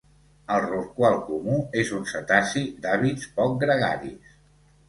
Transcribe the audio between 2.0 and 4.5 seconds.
cetaci d'hàbits poc gregaris.